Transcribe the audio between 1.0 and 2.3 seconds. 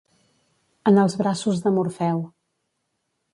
els braços de Morfeu.